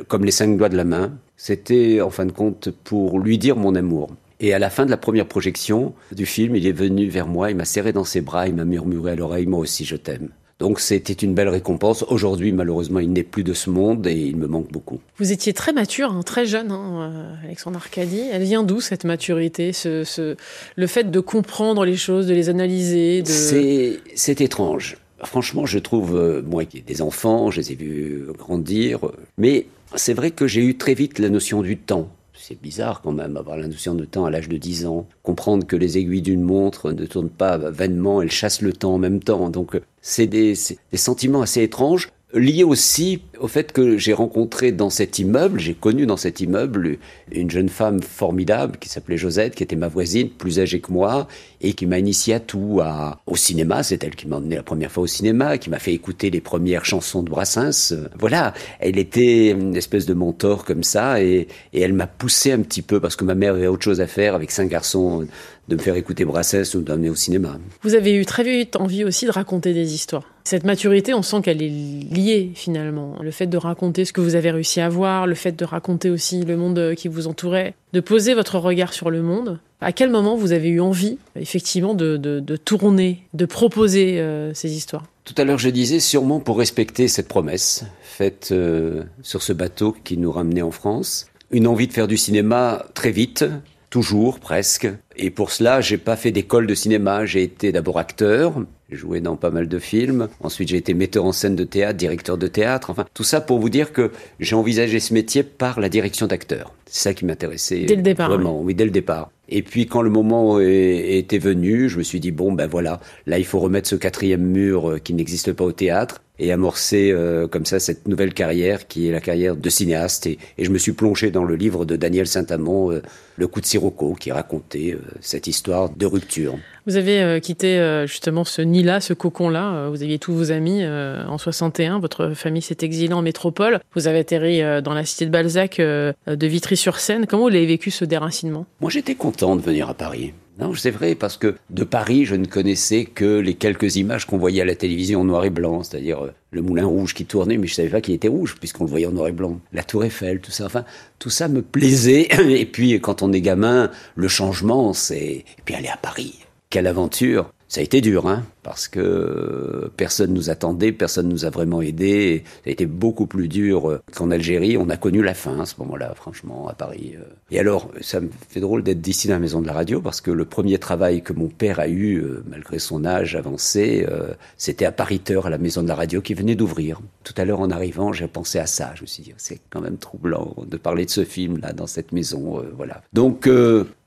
Comme 0.07 0.25
les 0.25 0.31
cinq 0.31 0.57
doigts 0.57 0.69
de 0.69 0.77
la 0.77 0.85
main. 0.85 1.13
C'était, 1.37 2.01
en 2.01 2.11
fin 2.11 2.27
de 2.27 2.33
compte, 2.33 2.71
pour 2.85 3.19
lui 3.19 3.37
dire 3.37 3.57
mon 3.57 3.75
amour. 3.75 4.11
Et 4.41 4.55
à 4.55 4.59
la 4.59 4.71
fin 4.71 4.87
de 4.87 4.91
la 4.91 4.97
première 4.97 5.27
projection 5.27 5.93
du 6.13 6.25
film, 6.25 6.57
il 6.57 6.67
est 6.67 6.73
venu 6.73 7.07
vers 7.09 7.27
moi, 7.27 7.51
il 7.51 7.57
m'a 7.57 7.67
serré 7.67 7.93
dans 7.93 8.05
ses 8.05 8.23
bras, 8.23 8.49
il 8.49 8.55
m'a 8.55 8.65
murmuré 8.65 9.13
à 9.13 9.15
l'oreille, 9.15 9.47
moi 9.47 9.61
aussi 9.61 9.85
je 9.85 9.97
t'aime. 9.97 10.31
Donc 10.59 10.81
c'était 10.81 11.15
une 11.15 11.35
belle 11.35 11.49
récompense. 11.49 12.05
Aujourd'hui, 12.09 12.53
malheureusement, 12.53 13.01
il 13.01 13.13
n'est 13.13 13.23
plus 13.23 13.45
de 13.45 13.55
ce 13.55 13.71
monde 13.71 14.07
et 14.07 14.15
il 14.15 14.37
me 14.37 14.47
manque 14.47 14.71
beaucoup. 14.71 15.01
Vous 15.19 15.33
étiez 15.33 15.53
très 15.55 15.73
mature, 15.73 16.13
hein, 16.13 16.23
très 16.23 16.45
jeune, 16.45 16.71
hein, 16.71 17.13
euh, 17.13 17.45
Alexandre 17.47 17.77
Arcadie. 17.79 18.25
Elle 18.31 18.43
vient 18.43 18.63
d'où 18.63 18.81
cette 18.81 19.05
maturité, 19.05 19.73
ce, 19.73 20.37
le 20.77 20.87
fait 20.87 21.11
de 21.11 21.21
comprendre 21.21 21.85
les 21.85 21.97
choses, 21.97 22.27
de 22.27 22.35
les 22.35 22.51
analyser 22.51 23.23
C'est 23.25 24.41
étrange. 24.41 24.99
Franchement, 25.23 25.67
je 25.67 25.79
trouve, 25.79 26.17
euh, 26.17 26.43
moi 26.43 26.65
qui 26.65 26.79
ai 26.79 26.83
des 26.83 27.03
enfants, 27.03 27.51
je 27.51 27.61
les 27.61 27.73
ai 27.73 27.75
vus 27.75 28.25
grandir, 28.39 29.01
mais 29.37 29.67
c'est 29.95 30.15
vrai 30.15 30.31
que 30.31 30.47
j'ai 30.47 30.63
eu 30.63 30.77
très 30.77 30.95
vite 30.95 31.19
la 31.19 31.29
notion 31.29 31.63
du 31.63 31.77
temps 31.77 32.09
c'est 32.41 32.61
bizarre 32.61 33.03
quand 33.03 33.13
même, 33.13 33.37
avoir 33.37 33.57
la 33.57 33.69
notion 33.69 33.95
de 33.95 34.05
temps 34.05 34.25
à 34.25 34.31
l'âge 34.31 34.49
de 34.49 34.57
10 34.57 34.87
ans. 34.87 35.07
Comprendre 35.23 35.67
que 35.67 35.77
les 35.77 35.99
aiguilles 35.99 36.23
d'une 36.23 36.43
montre 36.43 36.93
ne 36.93 37.05
tournent 37.07 37.29
pas 37.29 37.59
vainement, 37.59 38.23
elles 38.23 38.31
chassent 38.31 38.63
le 38.63 38.73
temps 38.73 38.95
en 38.95 38.99
même 38.99 39.23
temps. 39.23 39.51
Donc, 39.51 39.81
c'est 40.01 40.27
des, 40.27 40.55
des 40.91 40.97
sentiments 40.97 41.43
assez 41.43 41.63
étranges 41.63 42.11
lié 42.35 42.65
aussi 42.65 43.23
au 43.39 43.49
fait 43.49 43.73
que 43.73 43.97
j'ai 43.99 44.13
rencontré 44.13 44.73
dans 44.73 44.91
cet 44.91 45.19
immeuble, 45.19 45.59
j'ai 45.59 45.75
connu 45.75 46.07
dans 46.07 46.17
cet 46.17 46.41
immeuble 46.41 46.99
une 47.33 47.51
jeune 47.51 47.69
femme 47.69 48.03
formidable 48.03 48.77
qui 48.79 48.89
s'appelait 48.89 49.17
Josette, 49.17 49.55
qui 49.55 49.63
était 49.63 49.77
ma 49.77 49.89
voisine, 49.89 50.29
plus 50.29 50.61
âgée 50.61 50.81
que 50.81 50.93
moi, 50.93 51.27
et 51.61 51.73
qui 51.73 51.87
m'a 51.87 51.99
initié 51.99 52.35
à 52.35 52.41
tout, 52.41 52.81
à, 52.83 53.21
au 53.27 53.37
cinéma. 53.37 53.83
C'est 53.83 54.05
elle 54.05 54.15
qui 54.15 54.29
m'a 54.29 54.37
emmené 54.37 54.57
la 54.57 54.63
première 54.63 54.93
fois 54.93 55.05
au 55.05 55.09
cinéma, 55.09 55.59
qui 55.59 55.71
m'a 55.71 55.79
fait 55.79 55.93
écouter 55.93 56.31
les 56.31 56.41
premières 56.41 56.85
chansons 56.85 57.23
de 57.23 57.31
Brassens. 57.31 57.95
Voilà, 58.19 58.55
elle 58.79 58.99
était 58.99 59.51
une 59.51 59.77
espèce 59.77 60.07
de 60.07 60.15
mentor 60.15 60.65
comme 60.65 60.83
ça, 60.83 61.23
et, 61.23 61.49
et 61.73 61.81
elle 61.81 61.95
m'a 61.95 62.07
poussé 62.07 62.53
un 62.53 62.61
petit 62.61 62.83
peu 62.83 63.01
parce 63.01 63.17
que 63.17 63.25
ma 63.25 63.35
mère 63.35 63.55
avait 63.55 63.67
autre 63.67 63.85
chose 63.85 64.01
à 64.01 64.07
faire 64.07 64.35
avec 64.35 64.51
cinq 64.51 64.69
garçons 64.69 65.27
de 65.69 65.77
me 65.77 65.81
faire 65.81 65.95
écouter 65.95 66.25
Brassens 66.25 66.75
ou 66.75 66.83
d'amener 66.83 67.11
au 67.11 67.15
cinéma. 67.15 67.59
Vous 67.83 67.95
avez 67.95 68.15
eu 68.15 68.27
très 68.27 68.43
vite 68.43 68.77
envie 68.77 69.05
aussi 69.05 69.25
de 69.25 69.31
raconter 69.31 69.73
des 69.73 69.95
histoires. 69.95 70.25
Cette 70.51 70.65
maturité, 70.65 71.15
on 71.15 71.23
sent 71.23 71.43
qu'elle 71.45 71.63
est 71.63 71.69
liée 71.69 72.51
finalement. 72.57 73.15
Le 73.23 73.31
fait 73.31 73.47
de 73.47 73.57
raconter 73.57 74.05
ce 74.05 74.13
que 74.13 74.21
vous 74.21 74.35
avez 74.35 74.51
réussi 74.51 74.81
à 74.81 74.89
voir, 74.89 75.29
le 75.29 75.37
fait 75.37 75.53
de 75.53 75.65
raconter 75.65 76.11
aussi 76.11 76.43
le 76.43 76.57
monde 76.57 76.95
qui 76.97 77.07
vous 77.07 77.29
entourait, 77.29 77.75
de 77.93 78.01
poser 78.01 78.35
votre 78.35 78.59
regard 78.59 78.93
sur 78.93 79.11
le 79.11 79.23
monde. 79.23 79.61
À 79.81 79.93
quel 79.93 80.11
moment 80.11 80.35
vous 80.35 80.51
avez 80.51 80.67
eu 80.67 80.81
envie, 80.81 81.19
effectivement, 81.37 81.95
de, 81.95 82.41
tourner, 82.65 83.23
de 83.33 83.45
proposer 83.45 84.19
euh, 84.19 84.53
ces 84.53 84.73
histoires? 84.73 85.05
Tout 85.25 85.35
à 85.37 85.45
l'heure, 85.45 85.59
je 85.59 85.71
disais 85.71 86.01
sûrement 86.01 86.41
pour 86.41 86.59
respecter 86.59 87.07
cette 87.07 87.29
promesse 87.29 87.85
faite 88.03 88.49
euh, 88.51 89.05
sur 89.23 89.45
ce 89.45 89.53
bateau 89.53 89.95
qui 90.03 90.19
nous 90.19 90.33
ramenait 90.33 90.63
en 90.63 90.73
France. 90.73 91.29
Une 91.53 91.69
envie 91.69 91.87
de 91.87 91.93
faire 91.93 92.09
du 92.09 92.17
cinéma 92.17 92.87
très 92.95 93.13
vite, 93.13 93.45
toujours 93.89 94.41
presque. 94.41 94.89
Et 95.17 95.31
pour 95.31 95.53
cela, 95.53 95.81
j'ai 95.81 95.97
pas 95.97 96.17
fait 96.17 96.33
d'école 96.33 96.67
de 96.67 96.75
cinéma. 96.75 97.25
J'ai 97.25 97.45
été 97.45 97.71
d'abord 97.71 98.01
acteur, 98.01 98.55
joué 98.93 99.21
dans 99.21 99.37
pas 99.37 99.51
mal 99.51 99.69
de 99.69 99.79
films. 99.79 100.29
Ensuite, 100.41 100.69
j'ai 100.69 100.77
été 100.77 100.95
metteur 100.95 101.25
en 101.25 101.33
scène 101.33 101.57
de 101.57 101.65
théâtre, 101.65 101.97
directeur 101.97 102.39
de 102.39 102.47
théâtre. 102.47 102.91
Enfin, 102.91 103.05
tout 103.15 103.25
ça 103.25 103.41
pour 103.41 103.59
vous 103.59 103.71
dire 103.71 103.93
que 103.93 104.11
j'ai 104.39 104.57
envisagé 104.57 105.01
ce 105.01 105.15
métier 105.15 105.43
par 105.43 105.81
la 105.81 105.89
direction 105.89 106.27
d'acteur. 106.27 106.75
C'est 106.87 107.03
ça 107.05 107.15
qui 107.15 107.25
m'intéressait. 107.25 107.85
Dès 107.85 107.97
le 107.97 108.03
départ. 108.03 108.29
Vraiment, 108.29 108.61
oui. 108.61 108.75
dès 108.75 108.85
le 108.85 108.91
départ. 108.91 109.31
Et 109.49 109.63
puis 109.63 109.87
quand 109.87 110.03
le 110.03 110.11
moment 110.11 110.61
était 110.61 111.39
venu, 111.39 111.89
je 111.89 111.99
me 111.99 112.03
suis 112.03 112.21
dit 112.21 112.31
bon 112.31 112.53
ben 112.53 112.69
voilà, 112.69 113.01
là 113.27 113.39
il 113.39 113.45
faut 113.45 113.59
remettre 113.59 113.89
ce 113.89 113.97
quatrième 113.97 114.43
mur 114.43 114.91
euh, 114.91 114.99
qui 114.99 115.13
n'existe 115.13 115.53
pas 115.53 115.65
au 115.65 115.73
théâtre 115.73 116.23
et 116.41 116.53
amorcer 116.53 117.13
euh, 117.13 117.47
comme 117.47 117.67
ça 117.67 117.79
cette 117.79 118.09
nouvelle 118.09 118.35
carrière 118.35 118.89
qui 118.89 119.07
est 119.07 119.13
la 119.13 119.21
carrière 119.21 119.55
de 119.55 119.69
cinéaste. 119.69 120.27
Et, 120.27 120.39
je 120.59 120.71
me 120.71 120.79
suis 120.79 120.93
plongé 120.93 121.31
dans 121.31 121.45
le 121.45 121.55
livre 121.55 121.85
de 121.85 121.97
Daniel 121.97 122.27
Saint-Amand, 122.27 122.91
euh, 122.91 123.03
Le 123.37 123.47
coup 123.47 123.61
de 123.61 123.67
Sirocco, 123.67 124.15
qui 124.15 124.33
racontait 124.33 124.97
cette 125.21 125.47
histoire 125.47 125.91
de 125.91 126.07
rupture. 126.07 126.59
Vous 126.87 126.97
avez 126.97 127.41
quitté 127.41 128.05
justement 128.07 128.45
ce 128.45 128.61
nid-là, 128.61 129.01
ce 129.01 129.15
cocon-là. 129.15 129.89
Vous 129.89 130.03
aviez 130.03 130.19
tous 130.19 130.35
vos 130.35 130.51
amis 130.51 130.85
en 130.85 131.39
61. 131.39 132.01
Votre 132.01 132.35
famille 132.35 132.61
s'est 132.61 132.79
exilée 132.83 133.15
en 133.15 133.23
métropole. 133.23 133.81
Vous 133.95 134.09
avez 134.09 134.19
atterri 134.19 134.61
dans 134.83 134.93
la 134.93 135.07
cité 135.07 135.25
de 135.25 135.31
Balzac 135.31 135.79
de 135.79 136.13
Vitry-sur-Seine. 136.47 137.27
Comment 137.27 137.45
vous 137.45 137.55
avez 137.55 137.65
vécu 137.65 137.91
ce 137.91 138.05
déracinement? 138.05 138.67
Moi, 138.81 138.91
j'étais 138.91 139.15
content 139.15 139.57
de 139.57 139.63
venir 139.63 139.89
à 139.89 139.95
Paris. 139.95 140.35
Non, 140.61 140.75
c'est 140.75 140.91
vrai, 140.91 141.15
parce 141.15 141.39
que 141.39 141.57
de 141.71 141.85
Paris, 141.85 142.27
je 142.27 142.35
ne 142.35 142.45
connaissais 142.45 143.07
que 143.07 143.39
les 143.39 143.55
quelques 143.55 143.97
images 143.97 144.27
qu'on 144.27 144.37
voyait 144.37 144.61
à 144.61 144.67
la 144.67 144.75
télévision 144.75 145.23
en 145.23 145.25
noir 145.25 145.47
et 145.47 145.51
blanc, 145.51 145.83
c'est-à-dire 145.83 146.27
euh, 146.27 146.35
le 146.51 146.61
moulin 146.61 146.85
rouge 146.85 147.15
qui 147.15 147.25
tournait, 147.25 147.57
mais 147.57 147.67
je 147.67 147.75
savais 147.75 147.89
pas 147.89 148.03
qu'il 148.03 148.13
était 148.13 148.29
rouge, 148.29 148.57
puisqu'on 148.59 148.85
le 148.85 148.91
voyait 148.91 149.07
en 149.07 149.13
noir 149.13 149.29
et 149.29 149.33
blanc. 149.33 149.59
La 149.73 149.83
tour 149.83 150.05
Eiffel, 150.05 150.41
tout 150.41 150.51
ça, 150.51 150.67
enfin, 150.67 150.85
tout 151.19 151.31
ça 151.31 151.49
me 151.49 151.63
plaisait. 151.63 152.29
Et 152.51 152.67
puis, 152.67 153.01
quand 153.01 153.23
on 153.23 153.33
est 153.33 153.41
gamin, 153.41 153.91
le 154.17 154.29
changement, 154.29 154.93
c'est... 154.93 155.17
Et 155.19 155.63
puis 155.65 155.75
aller 155.75 155.89
à 155.89 155.97
Paris, 155.97 156.41
quelle 156.69 156.87
aventure 156.87 157.51
Ça 157.71 157.81
a 157.81 157.85
été 157.85 158.01
dur, 158.01 158.27
hein, 158.27 158.43
parce 158.65 158.89
que 158.89 159.93
personne 159.97 160.35
nous 160.35 160.51
attendait, 160.51 160.91
personne 160.91 161.29
nous 161.29 161.45
a 161.45 161.51
vraiment 161.51 161.81
aidé. 161.81 162.43
Ça 162.65 162.71
a 162.71 162.73
été 162.73 162.85
beaucoup 162.85 163.27
plus 163.27 163.47
dur 163.47 164.01
qu'en 164.13 164.33
Algérie. 164.33 164.77
On 164.77 164.89
a 164.89 164.97
connu 164.97 165.23
la 165.23 165.35
fin 165.35 165.61
à 165.61 165.67
ce 165.67 165.77
moment-là, 165.79 166.13
franchement, 166.17 166.67
à 166.67 166.75
Paris. 166.75 167.15
Et 167.53 167.61
alors, 167.61 167.89
ça 168.01 168.19
me 168.19 168.29
fait 168.49 168.59
drôle 168.59 168.83
d'être 168.83 169.01
d'ici 169.01 169.29
dans 169.29 169.35
la 169.35 169.39
maison 169.39 169.63
de 169.63 169.69
la 169.69 169.73
radio, 169.73 170.01
parce 170.01 170.21
que 170.21 170.33
le 170.33 170.45
premier 170.47 170.79
travail 170.79 171.23
que 171.23 171.33
mon 171.33 171.47
père 171.47 171.79
a 171.79 171.87
eu, 171.87 172.17
euh, 172.17 172.43
malgré 172.51 172.81
son 172.81 173.05
âge 173.05 173.37
avancé, 173.37 174.05
euh, 174.11 174.35
c'était 174.57 174.85
à 174.85 174.91
Pariteur, 174.91 175.47
à 175.47 175.51
la 175.51 175.59
maison 175.59 175.85
de 175.85 175.89
la 175.89 175.95
radio, 175.95 176.21
qui 176.21 176.35
venait 176.35 176.57
d'ouvrir. 176.57 177.01
Tout 177.23 177.35
à 177.37 177.45
l'heure, 177.45 177.61
en 177.61 177.71
arrivant, 177.71 178.13
j'ai 178.13 178.27
pensé 178.27 178.59
à 178.59 178.67
ça. 178.67 178.91
Je 178.97 179.03
me 179.03 179.07
suis 179.07 179.23
dit, 179.23 179.33
c'est 179.37 179.61
quand 179.71 179.81
même 179.81 179.97
troublant 179.97 180.57
de 180.67 180.77
parler 180.77 181.05
de 181.05 181.11
ce 181.11 181.25
film-là 181.25 181.73
dans 181.73 181.87
cette 181.87 182.11
maison. 182.11 182.59
Euh, 182.59 182.73
voilà. 182.77 183.03
Donc, 183.13 183.49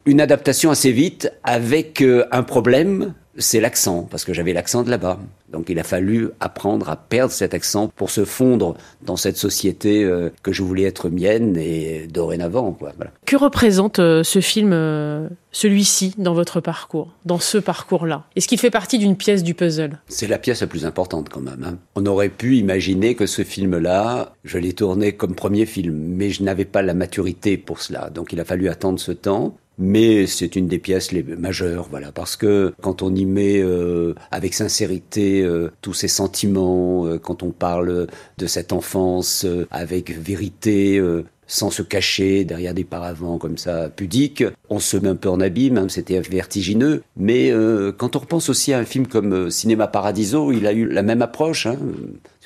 une 0.06 0.20
adaptation 0.20 0.70
assez 0.70 0.92
vite 0.92 1.32
avec 1.46 2.04
un 2.04 2.44
problème 2.44 3.14
c'est 3.38 3.60
l'accent, 3.60 4.08
parce 4.10 4.26
que 4.26 4.34
j'avais 4.34 4.54
l'accent 4.54 4.84
de 4.84 4.90
là-bas. 4.90 5.20
Donc 5.52 5.70
il 5.70 5.80
a 5.80 5.84
fallu 5.84 6.30
apprendre 6.40 6.90
à 6.90 6.96
perdre 6.96 7.32
cet 7.32 7.54
accent 7.54 7.88
pour 7.96 8.10
se 8.10 8.26
fondre 8.26 8.76
dans 9.04 9.16
cette 9.16 9.38
société 9.38 10.04
euh, 10.04 10.30
que 10.42 10.52
je 10.52 10.64
voulais 10.64 10.84
être 10.84 11.10
mienne 11.10 11.56
et 11.58 12.08
dorénavant. 12.08 12.72
Quoi. 12.72 12.92
Que 13.26 13.36
représente 13.36 14.00
euh, 14.00 14.24
ce 14.24 14.42
film, 14.42 14.72
euh, 14.74 15.28
celui-ci, 15.52 16.16
dans 16.18 16.34
votre 16.34 16.60
parcours, 16.60 17.14
dans 17.26 17.40
ce 17.40 17.60
parcours-là? 17.60 18.26
Est-ce 18.36 18.48
qu'il 18.48 18.60
fait 18.60 18.72
partie 18.72 18.98
d'une 18.98 19.16
pièce 19.16 19.44
du 19.44 19.54
puzzle? 19.54 20.00
C'est 20.08 20.28
la 20.28 20.40
pièce 20.40 20.62
la 20.62 20.68
plus 20.68 20.86
importante 20.86 21.30
quand 21.30 21.42
même. 21.42 21.64
Hein. 21.64 21.78
On 21.96 22.06
aurait 22.08 22.30
pu 22.30 22.58
imaginer 22.58 23.14
que 23.14 23.28
ce 23.28 23.44
film-là, 23.44 24.34
je 24.44 24.58
l'ai 24.58 24.74
tourné 24.74 25.14
comme 25.14 25.36
premier 25.36 25.68
film, 25.68 25.96
mais 25.96 26.32
je 26.32 26.42
n'avais 26.42 26.66
pas 26.66 26.82
la 26.82 26.96
maturité 26.96 27.58
pour 27.58 27.82
cela. 27.82 28.10
Donc 28.10 28.34
il 28.34 28.40
a 28.40 28.46
fallu 28.46 28.70
attendre 28.70 29.00
ce 29.00 29.12
temps 29.12 29.56
mais 29.78 30.28
c'est 30.28 30.56
une 30.56 30.68
des 30.68 30.80
pièces 30.80 31.12
les 31.12 31.24
majeures, 31.24 31.88
voilà, 31.90 32.12
parce 32.12 32.36
que 32.36 32.74
quand 32.82 33.02
on 33.02 33.14
y 33.16 33.26
met 33.26 33.60
euh, 33.60 34.14
avec 34.32 34.54
sincérité 34.54 35.42
euh, 35.42 35.72
tous 35.82 35.94
ces 35.94 36.08
sentiments, 36.08 37.06
euh, 37.06 37.18
quand 37.18 37.44
on 37.44 37.52
parle 37.52 38.08
de 38.38 38.48
cette 38.48 38.74
enfance 38.74 39.46
avec 39.72 40.12
vérité, 40.12 41.02
sans 41.48 41.70
se 41.70 41.82
cacher 41.82 42.46
derrière 42.46 42.74
des 42.74 42.84
paravents 42.84 43.38
comme 43.38 43.58
ça 43.58 43.90
pudiques, 43.90 44.44
on 44.70 44.80
se 44.80 44.98
met 44.98 45.10
un 45.10 45.16
peu 45.16 45.30
en 45.30 45.40
abîme, 45.40 45.78
hein, 45.78 45.88
c'était 45.90 46.20
vertigineux. 46.20 47.04
Mais 47.18 47.52
quand 47.98 48.16
on 48.16 48.20
repense 48.20 48.50
aussi 48.50 48.74
à 48.74 48.80
un 48.80 48.86
film 48.86 49.08
comme 49.08 49.50
Cinéma 49.50 49.88
Paradiso, 49.88 50.52
il 50.52 50.68
a 50.68 50.74
eu 50.74 50.88
la 50.88 51.04
même 51.04 51.22
approche. 51.22 51.68
Hein, 51.68 51.78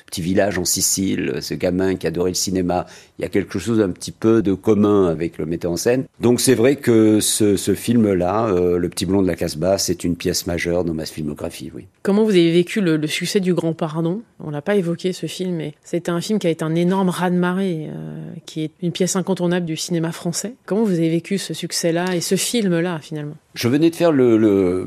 petit 0.08 0.22
village 0.22 0.58
en 0.58 0.64
Sicile, 0.64 1.38
ce 1.40 1.54
gamin 1.54 1.96
qui 1.96 2.06
adorait 2.06 2.30
le 2.30 2.34
cinéma. 2.34 2.86
Il 3.18 3.22
y 3.22 3.24
a 3.24 3.28
quelque 3.28 3.58
chose 3.58 3.80
un 3.80 3.90
petit 3.90 4.12
peu 4.12 4.42
de 4.42 4.54
commun 4.54 5.06
avec 5.06 5.38
le 5.38 5.46
metteur 5.46 5.72
en 5.72 5.76
scène. 5.76 6.04
Donc 6.20 6.40
c'est 6.40 6.54
vrai 6.54 6.76
que 6.76 7.20
ce, 7.20 7.56
film-là, 7.74 8.46
euh, 8.46 8.78
Le 8.78 8.88
Petit 8.88 9.06
Blond 9.06 9.22
de 9.22 9.26
la 9.26 9.36
Casbah, 9.36 9.76
c'est 9.78 10.04
une 10.04 10.16
pièce 10.16 10.46
majeure 10.46 10.84
dans 10.84 10.94
ma 10.94 11.04
filmographie, 11.04 11.70
oui. 11.74 11.86
Comment 12.02 12.24
vous 12.24 12.30
avez 12.30 12.52
vécu 12.52 12.80
le, 12.80 13.06
succès 13.06 13.40
du 13.40 13.54
Grand 13.54 13.74
Pardon 13.74 14.22
On 14.40 14.50
l'a 14.50 14.62
pas 14.62 14.76
évoqué 14.76 15.12
ce 15.12 15.26
film, 15.26 15.56
mais 15.56 15.74
c'était 15.84 16.10
un 16.10 16.20
film 16.20 16.38
qui 16.38 16.46
a 16.46 16.50
été 16.50 16.64
un 16.64 16.74
énorme 16.74 17.10
raz-de-marée, 17.10 17.88
euh, 17.90 18.32
qui 18.46 18.64
est 18.64 18.70
une 18.82 18.92
pièce 18.92 19.16
incontournable 19.16 19.66
du 19.66 19.76
cinéma 19.76 20.12
français. 20.12 20.54
Comment 20.64 20.84
vous 20.84 20.94
avez 20.94 21.10
vécu 21.10 21.38
ce 21.38 21.52
succès-là 21.52 22.16
et 22.16 22.20
ce 22.20 22.36
film-là 22.36 22.98
finalement? 23.02 23.36
Je 23.54 23.68
venais 23.68 23.90
de 23.90 23.96
faire 23.96 24.12
le 24.12 24.38
le 24.38 24.86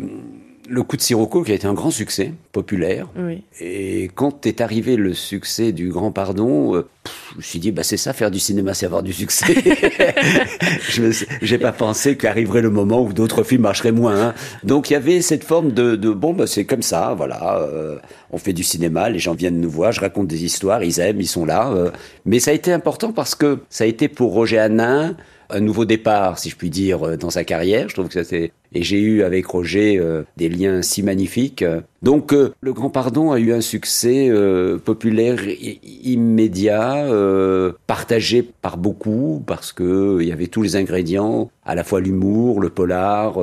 coup 0.84 0.98
de 0.98 1.02
Sirocco 1.02 1.44
qui 1.44 1.52
a 1.52 1.56
été 1.56 1.68
un 1.68 1.74
grand 1.74 1.92
succès 1.92 2.34
populaire. 2.52 3.08
Et 3.60 4.10
quand 4.16 4.46
est 4.46 4.62
arrivé 4.62 4.96
le 4.96 5.14
succès 5.14 5.72
du 5.72 5.90
Grand 5.90 6.12
Pardon, 6.12 6.76
euh, 6.76 6.88
je 7.34 7.38
me 7.38 7.42
suis 7.42 7.60
dit, 7.60 7.72
bah, 7.72 7.84
c'est 7.84 7.98
ça, 7.98 8.14
faire 8.14 8.32
du 8.32 8.40
cinéma, 8.40 8.74
c'est 8.74 8.86
avoir 8.86 9.04
du 9.04 9.14
succès. 9.14 9.54
je 10.90 11.52
n'ai 11.52 11.58
pas 11.58 11.72
pensé 11.72 12.18
qu'arriverait 12.18 12.62
le 12.62 12.70
moment 12.70 13.02
où 13.04 13.14
d'autres 13.14 13.44
films 13.44 13.64
marcheraient 13.64 13.92
moins. 13.92 14.28
Hein. 14.28 14.34
Donc 14.64 14.90
il 14.90 14.94
y 14.94 14.96
avait 14.96 15.22
cette 15.22 15.44
forme 15.44 15.72
de, 15.72 15.96
bon, 15.96 16.34
bah, 16.34 16.48
c'est 16.48 16.66
comme 16.66 16.82
ça, 16.82 17.14
voilà. 17.16 17.60
Euh, 17.60 17.98
on 18.32 18.38
fait 18.38 18.54
du 18.54 18.64
cinéma, 18.64 19.10
les 19.10 19.20
gens 19.20 19.34
viennent 19.34 19.60
nous 19.60 19.70
voir, 19.70 19.92
je 19.92 20.02
raconte 20.02 20.28
des 20.28 20.44
histoires, 20.44 20.84
ils 20.84 21.00
aiment, 21.00 21.22
ils 21.22 21.28
sont 21.28 21.46
là. 21.46 21.72
Euh. 21.72 21.92
mais 22.26 22.40
ça 22.40 22.52
a 22.52 22.54
été 22.54 22.72
important 22.72 23.12
parce 23.12 23.36
que 23.36 23.60
ça 23.70 23.84
a 23.84 23.88
été 23.88 24.08
pour 24.08 24.34
Roger 24.34 24.60
Hanin 24.60 25.16
un 25.50 25.60
nouveau 25.60 25.84
départ, 25.84 26.40
si 26.40 26.50
je 26.50 26.56
puis 26.56 26.70
dire, 26.70 27.18
dans 27.18 27.30
sa 27.30 27.44
carrière. 27.44 27.90
Je 27.90 27.96
trouve 27.96 28.08
que 28.08 28.14
ça 28.14 28.24
c'est 28.24 28.54
et 28.74 28.84
j'ai 28.84 29.00
eu 29.00 29.24
avec 29.24 29.46
Roger 29.46 29.98
euh, 29.98 30.24
des 30.38 30.50
liens 30.50 30.82
si 30.82 31.04
magnifiques. 31.04 31.64
Donc 32.02 32.34
euh, 32.34 32.54
le 32.62 32.74
Grand 32.74 32.90
Pardon 32.90 33.32
a 33.32 33.40
eu 33.40 33.54
un 33.54 33.62
succès 33.62 34.28
euh, 34.30 34.78
populaire 34.78 35.40
immédiat, 36.04 37.06
partagé 37.86 38.44
par 38.44 38.78
beaucoup 38.78 39.44
parce 39.46 39.72
que 39.72 40.18
il 40.22 40.28
y 40.28 40.32
avait 40.32 40.48
tous 40.48 40.62
les 40.62 40.76
ingrédients, 40.76 41.52
à 41.66 41.76
la 41.76 41.84
fois 41.84 42.00
l'humour, 42.00 42.60
le 42.62 42.70
polar, 42.70 43.38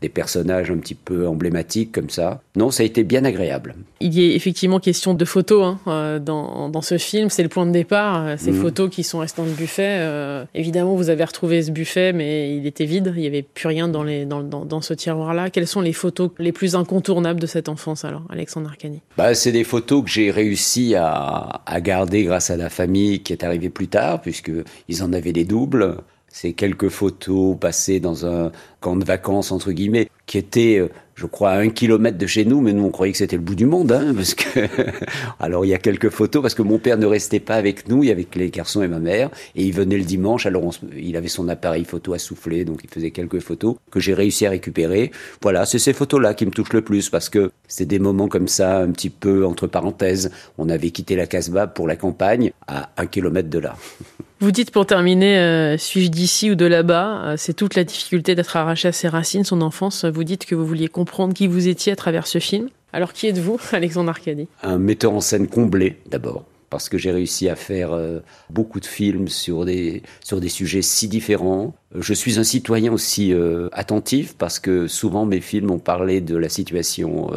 des 0.00 0.08
personnages 0.08 0.70
un 0.70 0.78
petit 0.78 0.94
peu 0.94 1.26
emblématiques 1.26 1.92
comme 1.92 2.10
ça. 2.10 2.40
Non, 2.56 2.70
ça 2.70 2.82
a 2.82 2.86
été 2.86 3.04
bien 3.04 3.24
agréable. 3.24 3.74
Il 4.00 4.18
y 4.18 4.30
a 4.30 4.34
effectivement 4.34 4.78
question 4.78 5.14
de 5.14 5.24
photos 5.24 5.76
hein, 5.86 6.20
dans, 6.20 6.68
dans, 6.68 6.82
ce 6.82 6.98
film. 6.98 7.30
C'est 7.30 7.42
le 7.42 7.48
point 7.48 7.66
de 7.66 7.72
départ. 7.72 8.38
Ces 8.38 8.52
mmh. 8.52 8.60
photos 8.60 8.90
qui 8.90 9.02
sont 9.02 9.18
restées 9.18 9.42
dans 9.42 9.48
le 9.48 9.54
buffet. 9.54 10.46
évidemment, 10.54 10.94
vous 10.94 11.10
avez 11.10 11.24
retrouvé 11.24 11.62
ce 11.62 11.70
buffet, 11.70 12.12
mais 12.12 12.56
il 12.56 12.66
était 12.66 12.84
vide. 12.84 13.12
Il 13.16 13.20
n'y 13.20 13.26
avait 13.26 13.42
plus 13.42 13.68
rien 13.68 13.88
dans 13.88 14.02
les 14.02 14.24
dans, 14.24 14.42
dans 14.42 14.67
dans 14.68 14.80
ce 14.80 14.94
tiroir-là 14.94 15.50
Quelles 15.50 15.66
sont 15.66 15.80
les 15.80 15.92
photos 15.92 16.30
les 16.38 16.52
plus 16.52 16.76
incontournables 16.76 17.40
de 17.40 17.46
cette 17.46 17.68
enfance 17.68 18.04
alors, 18.04 18.22
Alexandre 18.30 18.68
Arcani? 18.68 19.00
Bah, 19.16 19.34
C'est 19.34 19.52
des 19.52 19.64
photos 19.64 20.04
que 20.04 20.10
j'ai 20.10 20.30
réussi 20.30 20.94
à, 20.94 21.62
à, 21.66 21.80
garder 21.80 22.24
grâce 22.24 22.50
à 22.50 22.56
la 22.56 22.70
famille 22.70 23.22
qui 23.22 23.32
est 23.32 23.44
arrivée 23.44 23.70
plus 23.70 23.88
tard, 23.88 24.20
puisqu'ils 24.20 25.02
en 25.02 25.12
avaient 25.12 25.32
des 25.32 25.44
doubles. 25.44 25.98
C'est 26.30 26.52
quelques 26.52 26.88
photos 26.88 27.56
passées 27.58 28.00
dans 28.00 28.26
un 28.26 28.52
camp 28.80 28.96
de 28.96 29.04
vacances, 29.04 29.50
entre 29.50 29.72
guillemets, 29.72 30.08
qui 30.26 30.38
était, 30.38 30.78
euh, 30.78 30.88
je 31.14 31.26
crois, 31.26 31.50
à 31.50 31.58
un 31.58 31.70
kilomètre 31.70 32.18
de 32.18 32.26
chez 32.26 32.44
nous, 32.44 32.60
mais 32.60 32.72
nous, 32.72 32.84
on 32.84 32.90
croyait 32.90 33.12
que 33.12 33.18
c'était 33.18 33.36
le 33.36 33.42
bout 33.42 33.54
du 33.54 33.66
monde, 33.66 33.90
hein, 33.90 34.12
parce 34.14 34.34
que, 34.34 34.60
alors 35.40 35.64
il 35.64 35.68
y 35.68 35.74
a 35.74 35.78
quelques 35.78 36.10
photos, 36.10 36.42
parce 36.42 36.54
que 36.54 36.62
mon 36.62 36.78
père 36.78 36.98
ne 36.98 37.06
restait 37.06 37.40
pas 37.40 37.54
avec 37.54 37.88
nous, 37.88 38.04
il 38.04 38.08
y 38.08 38.12
avait 38.12 38.26
les 38.34 38.50
garçons 38.50 38.82
et 38.82 38.88
ma 38.88 39.00
mère, 39.00 39.30
et 39.56 39.64
il 39.64 39.72
venait 39.72 39.96
le 39.96 40.04
dimanche, 40.04 40.46
alors 40.46 40.70
il 40.96 41.16
avait 41.16 41.28
son 41.28 41.48
appareil 41.48 41.84
photo 41.84 42.12
à 42.12 42.18
souffler, 42.18 42.64
donc 42.64 42.80
il 42.84 42.90
faisait 42.90 43.10
quelques 43.10 43.40
photos 43.40 43.76
que 43.90 43.98
j'ai 43.98 44.14
réussi 44.14 44.46
à 44.46 44.50
récupérer. 44.50 45.10
Voilà, 45.42 45.66
c'est 45.66 45.78
ces 45.78 45.92
photos-là 45.92 46.34
qui 46.34 46.46
me 46.46 46.50
touchent 46.50 46.74
le 46.74 46.82
plus, 46.82 47.08
parce 47.08 47.30
que 47.30 47.50
c'est 47.66 47.86
des 47.86 47.98
moments 47.98 48.28
comme 48.28 48.48
ça, 48.48 48.78
un 48.78 48.90
petit 48.90 49.10
peu 49.10 49.46
entre 49.46 49.66
parenthèses. 49.66 50.30
On 50.58 50.68
avait 50.68 50.90
quitté 50.90 51.16
la 51.16 51.26
Casbah 51.26 51.66
pour 51.66 51.88
la 51.88 51.96
campagne, 51.96 52.52
à 52.66 52.90
un 52.96 53.06
kilomètre 53.06 53.48
de 53.48 53.58
là. 53.58 53.76
Vous 54.40 54.52
dites 54.52 54.70
pour 54.70 54.86
terminer, 54.86 55.36
euh, 55.38 55.76
suis-je 55.78 56.10
d'ici 56.10 56.52
ou 56.52 56.54
de 56.54 56.64
là-bas? 56.64 57.22
Euh, 57.24 57.34
C'est 57.36 57.54
toute 57.54 57.74
la 57.74 57.82
difficulté 57.82 58.36
d'être 58.36 58.56
arraché 58.56 58.86
à 58.86 58.92
ses 58.92 59.08
racines, 59.08 59.42
son 59.42 59.60
enfance. 59.62 60.04
Vous 60.04 60.22
dites 60.22 60.46
que 60.46 60.54
vous 60.54 60.64
vouliez 60.64 60.86
comprendre 60.86 61.34
qui 61.34 61.48
vous 61.48 61.66
étiez 61.66 61.92
à 61.92 61.96
travers 61.96 62.28
ce 62.28 62.38
film. 62.38 62.68
Alors 62.92 63.12
qui 63.12 63.26
êtes-vous, 63.26 63.58
Alexandre 63.72 64.10
Arcadi 64.10 64.46
Un 64.62 64.78
metteur 64.78 65.12
en 65.12 65.20
scène 65.20 65.48
comblé, 65.48 65.96
d'abord 66.08 66.44
parce 66.70 66.90
que 66.90 66.98
j'ai 66.98 67.10
réussi 67.10 67.48
à 67.48 67.56
faire 67.56 67.92
euh, 67.92 68.18
beaucoup 68.50 68.78
de 68.78 68.84
films 68.84 69.28
sur 69.28 69.64
des, 69.64 70.02
sur 70.22 70.38
des 70.38 70.50
sujets 70.50 70.82
si 70.82 71.08
différents. 71.08 71.74
Je 71.98 72.12
suis 72.12 72.38
un 72.38 72.44
citoyen 72.44 72.92
aussi 72.92 73.34
attentif 73.72 74.34
parce 74.36 74.58
que 74.58 74.86
souvent 74.86 75.24
mes 75.24 75.40
films 75.40 75.70
ont 75.70 75.78
parlé 75.78 76.20
de 76.20 76.36
la 76.36 76.50
situation 76.50 77.30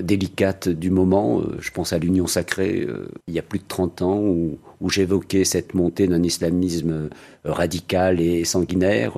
délicate 0.00 0.68
du 0.68 0.92
moment. 0.92 1.42
je 1.58 1.72
pense 1.72 1.92
à 1.92 1.98
l'Union 1.98 2.28
sacrée 2.28 2.86
il 3.26 3.34
y 3.34 3.40
a 3.40 3.42
plus 3.42 3.58
de 3.58 3.64
30 3.66 4.02
ans 4.02 4.20
où, 4.20 4.58
où 4.80 4.90
j'évoquais 4.90 5.44
cette 5.44 5.74
montée 5.74 6.06
d'un 6.06 6.22
islamisme 6.22 7.08
radical 7.44 8.20
et 8.20 8.44
sanguinaire. 8.44 9.12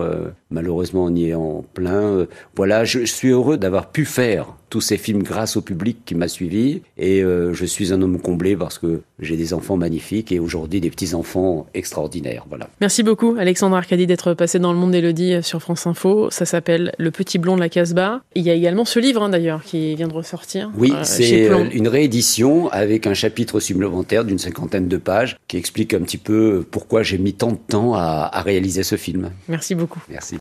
malheureusement 0.50 1.04
on 1.04 1.14
y 1.14 1.30
est 1.30 1.34
en 1.34 1.64
plein. 1.74 2.26
voilà, 2.56 2.84
je 2.84 3.04
suis 3.04 3.28
heureux 3.28 3.56
d'avoir 3.56 3.90
pu 3.90 4.04
faire 4.04 4.54
tous 4.70 4.80
ces 4.80 4.96
films 4.96 5.22
grâce 5.22 5.56
au 5.56 5.62
public 5.62 5.98
qui 6.04 6.14
m'a 6.14 6.28
suivi. 6.28 6.82
Et 6.96 7.22
euh, 7.22 7.54
je 7.54 7.64
suis 7.64 7.92
un 7.92 8.02
homme 8.02 8.20
comblé 8.20 8.56
parce 8.56 8.78
que 8.78 9.00
j'ai 9.18 9.36
des 9.36 9.54
enfants 9.54 9.76
magnifiques 9.76 10.32
et 10.32 10.38
aujourd'hui 10.38 10.80
des 10.80 10.90
petits-enfants 10.90 11.66
extraordinaires. 11.74 12.44
Voilà. 12.48 12.68
Merci 12.80 13.02
beaucoup 13.02 13.36
Alexandre 13.38 13.76
Arcadi 13.76 14.06
d'être 14.06 14.34
passé 14.34 14.58
dans 14.58 14.72
le 14.72 14.78
monde 14.78 14.92
d'Elodie 14.92 15.34
euh, 15.34 15.42
sur 15.42 15.60
France 15.60 15.86
Info. 15.86 16.28
Ça 16.30 16.44
s'appelle 16.44 16.92
Le 16.98 17.10
Petit 17.10 17.38
Blond 17.38 17.56
de 17.56 17.60
la 17.60 17.68
Casbah. 17.68 18.20
Il 18.34 18.42
y 18.42 18.50
a 18.50 18.54
également 18.54 18.84
ce 18.84 18.98
livre 18.98 19.22
hein, 19.22 19.28
d'ailleurs 19.28 19.62
qui 19.62 19.94
vient 19.94 20.08
de 20.08 20.14
ressortir. 20.14 20.70
Oui, 20.76 20.92
euh, 20.94 21.00
c'est 21.02 21.48
une 21.72 21.88
réédition 21.88 22.68
avec 22.68 23.06
un 23.06 23.14
chapitre 23.14 23.60
supplémentaire 23.60 24.24
d'une 24.24 24.38
cinquantaine 24.38 24.88
de 24.88 24.96
pages 24.96 25.36
qui 25.48 25.56
explique 25.56 25.94
un 25.94 26.00
petit 26.00 26.18
peu 26.18 26.64
pourquoi 26.70 27.02
j'ai 27.02 27.18
mis 27.18 27.32
tant 27.32 27.52
de 27.52 27.56
temps 27.56 27.94
à, 27.94 28.28
à 28.32 28.42
réaliser 28.42 28.82
ce 28.82 28.96
film. 28.96 29.32
Merci 29.48 29.74
beaucoup. 29.74 30.00
Merci. 30.10 30.36